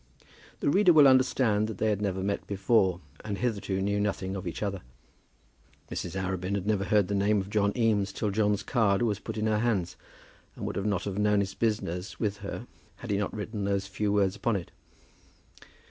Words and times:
The 0.61 0.69
reader 0.71 0.93
will 0.93 1.07
understand 1.07 1.67
that 1.67 1.77
they 1.77 1.89
had 1.89 2.01
never 2.01 2.23
met 2.23 2.47
before, 2.47 3.01
and 3.23 3.37
hitherto 3.37 3.83
knew 3.83 3.99
nothing 3.99 4.35
of 4.35 4.47
each 4.47 4.63
other. 4.63 4.81
Mrs. 5.91 6.19
Arabin 6.19 6.55
had 6.55 6.65
never 6.65 6.85
heard 6.85 7.07
the 7.07 7.13
name 7.13 7.39
of 7.39 7.51
John 7.51 7.71
Eames 7.77 8.11
till 8.11 8.31
John's 8.31 8.63
card 8.63 9.03
was 9.03 9.19
put 9.19 9.37
into 9.37 9.51
her 9.51 9.59
hands, 9.59 9.97
and 10.55 10.65
would 10.65 10.83
not 10.87 11.03
have 11.03 11.19
known 11.19 11.39
his 11.41 11.53
business 11.53 12.19
with 12.19 12.37
her 12.37 12.65
had 12.95 13.11
he 13.11 13.17
not 13.17 13.31
written 13.31 13.63
those 13.63 13.85
few 13.85 14.11
words 14.11 14.35
upon 14.35 14.55
it. 14.55 14.71